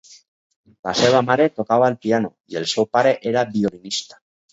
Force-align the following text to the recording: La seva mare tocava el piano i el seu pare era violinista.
La 0.87 0.93
seva 1.01 1.19
mare 1.27 1.45
tocava 1.59 1.89
el 1.93 1.97
piano 2.05 2.31
i 2.53 2.57
el 2.63 2.65
seu 2.73 2.87
pare 2.97 3.13
era 3.33 3.45
violinista. 3.53 4.19